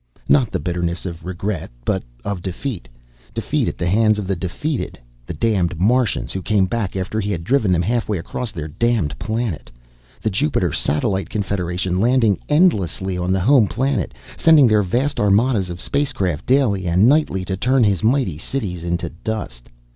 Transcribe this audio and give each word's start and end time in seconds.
Not 0.27 0.49
the 0.49 0.57
bitterness 0.59 1.05
of 1.05 1.25
regret, 1.25 1.69
but 1.85 2.01
of 2.25 2.41
defeat. 2.41 2.89
Defeat 3.35 3.67
at 3.67 3.77
the 3.77 3.85
hands 3.87 4.17
of 4.17 4.25
the 4.25 4.35
defeated. 4.35 4.97
The 5.27 5.35
damned 5.35 5.79
Martians 5.79 6.31
who 6.33 6.41
came 6.41 6.65
back 6.65 6.95
after 6.95 7.19
he 7.19 7.29
had 7.31 7.43
driven 7.43 7.71
them 7.71 7.83
halfway 7.83 8.17
across 8.17 8.51
their 8.51 8.67
damned 8.67 9.11
arid 9.11 9.19
planet. 9.19 9.69
The 10.19 10.31
Jupiter 10.31 10.73
Satellite 10.73 11.29
Confederation 11.29 11.99
landing 11.99 12.39
endlessly 12.49 13.15
on 13.15 13.31
the 13.31 13.41
home 13.41 13.67
planet, 13.67 14.15
sending 14.37 14.65
their 14.65 14.81
vast 14.81 15.19
armadas 15.19 15.69
of 15.69 15.79
spacecraft 15.79 16.47
daily 16.47 16.87
and 16.87 17.07
nightly 17.07 17.45
to 17.45 17.55
turn 17.55 17.83
his 17.83 18.01
mighty 18.01 18.39
cities 18.39 18.83
into 18.83 19.09
dust. 19.09 19.69